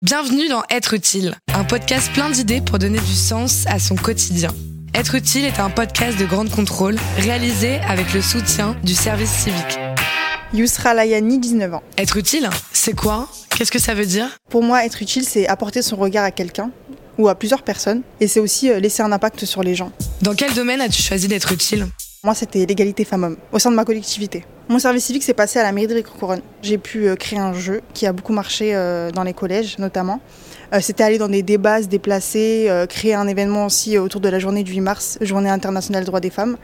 [0.00, 4.50] Bienvenue dans Être utile, un podcast plein d'idées pour donner du sens à son quotidien.
[4.94, 9.76] Être utile est un podcast de grande contrôle réalisé avec le soutien du service civique.
[10.54, 11.82] Yousra Layani, 19 ans.
[11.96, 13.28] Être utile, c'est quoi?
[13.50, 14.28] Qu'est-ce que ça veut dire?
[14.48, 16.70] Pour moi, être utile, c'est apporter son regard à quelqu'un
[17.18, 19.90] ou à plusieurs personnes et c'est aussi euh, laisser un impact sur les gens.
[20.22, 21.88] Dans quel domaine as-tu choisi d'être utile?
[22.24, 24.44] Moi, c'était l'égalité femmes-hommes au sein de ma collectivité.
[24.68, 26.42] Mon service civique s'est passé à la mairie de Couronne.
[26.62, 30.20] J'ai pu euh, créer un jeu qui a beaucoup marché euh, dans les collèges notamment.
[30.74, 34.40] Euh, C'était aller dans des débats, se déplacer, créer un événement aussi autour de la
[34.40, 36.56] journée du 8 mars, journée internationale des droits des femmes.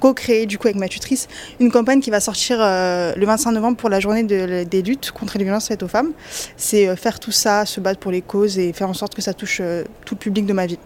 [0.00, 1.28] Co-créer du coup avec ma tutrice
[1.60, 5.36] une campagne qui va sortir le 25 novembre pour la journée de- des luttes contre
[5.36, 6.12] les violences faites aux femmes.
[6.56, 9.34] C'est faire tout ça, se battre pour les causes et faire en sorte que ça
[9.34, 9.60] touche
[10.06, 10.78] tout le public de ma ville.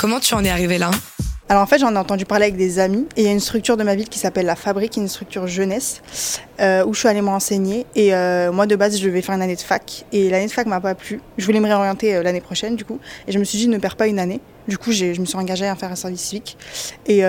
[0.00, 0.90] Comment tu en es arrivé là?
[1.50, 3.40] Alors en fait, j'en ai entendu parler avec des amis et il y a une
[3.40, 6.00] structure de ma ville qui s'appelle La Fabrique, une structure jeunesse
[6.58, 7.84] euh, où je suis allée me renseigner.
[7.94, 10.50] Et euh, moi, de base, je devais faire une année de fac et l'année de
[10.50, 11.20] fac m'a pas plu.
[11.36, 12.98] Je voulais me réorienter euh, l'année prochaine, du coup,
[13.28, 14.40] et je me suis dit ne perds pas une année.
[14.66, 16.56] Du coup, je me suis engagée à faire un service civique
[17.04, 17.20] et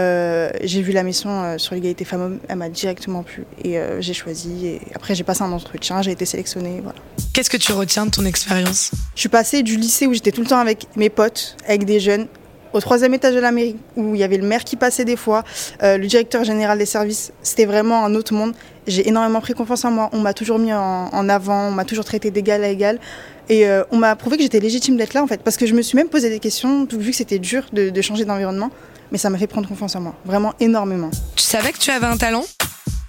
[0.64, 2.40] j'ai vu la mission sur l'égalité femmes-hommes.
[2.48, 4.68] Elle m'a directement plu et j'ai choisi.
[4.68, 6.80] Et après, j'ai passé un entretien, j'ai été sélectionnée.
[6.82, 6.98] Voilà.
[7.34, 8.92] Qu'est-ce que tu retiens de ton expérience?
[9.16, 12.00] Je suis passée du lycée où j'étais tout le temps avec mes potes, avec des
[12.00, 12.28] jeunes,
[12.76, 15.16] au troisième étage de la mairie, où il y avait le maire qui passait des
[15.16, 15.44] fois,
[15.82, 17.32] euh, le directeur général des services.
[17.42, 18.54] C'était vraiment un autre monde.
[18.86, 20.10] J'ai énormément pris confiance en moi.
[20.12, 23.00] On m'a toujours mis en, avant, on m'a toujours traité d'égal à égal.
[23.48, 25.42] Et euh, on m'a prouvé que j'étais légitime d'être là, en fait.
[25.42, 28.02] Parce que je me suis même posé des questions, vu que c'était dur de, de
[28.02, 28.70] changer d'environnement.
[29.12, 31.12] Mais ça m'a fait prendre confiance en moi, vraiment énormément.
[31.36, 32.44] Tu savais que tu avais un talent?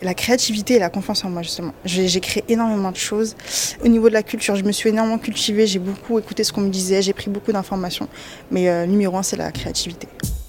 [0.02, 1.72] La créativité et la confiance en moi, justement.
[1.84, 3.34] J'ai créé énormément de choses.
[3.82, 6.60] Au niveau de la culture, je me suis énormément cultivée, j'ai beaucoup écouté ce qu'on
[6.60, 8.08] me disait, j'ai pris beaucoup d'informations.
[8.50, 10.06] Mais euh, numéro un, c'est la créativité.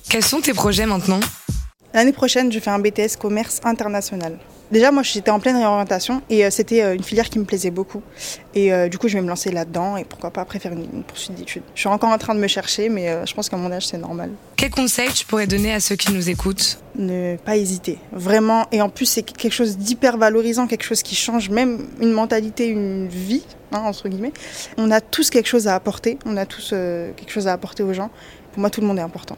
[0.10, 1.20] Quels sont tes projets maintenant?
[1.98, 4.38] L'année prochaine, je fais un BTS commerce international.
[4.72, 7.72] Déjà, moi, j'étais en pleine réorientation et euh, c'était euh, une filière qui me plaisait
[7.72, 8.04] beaucoup.
[8.54, 10.88] Et euh, du coup, je vais me lancer là-dedans et pourquoi pas après faire une,
[10.94, 11.64] une poursuite d'études.
[11.74, 13.88] Je suis encore en train de me chercher, mais euh, je pense qu'à mon âge,
[13.88, 14.30] c'est normal.
[14.58, 16.78] Quels conseils tu pourrais donner à ceux qui nous écoutent?
[17.00, 18.68] Ne pas hésiter, vraiment.
[18.72, 22.68] Et en plus, c'est quelque chose d'hyper valorisant, quelque chose qui change même une mentalité,
[22.68, 24.34] une vie, hein, entre guillemets.
[24.78, 27.82] On a tous quelque chose à apporter, on a tous euh, quelque chose à apporter
[27.82, 28.12] aux gens.
[28.52, 29.38] Pour moi, tout le monde est important.